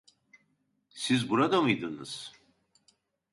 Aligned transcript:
Siz 0.89 1.29
burada 1.29 1.61
mıydınız? 1.61 2.31